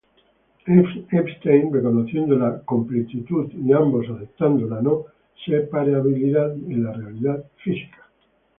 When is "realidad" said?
6.91-7.43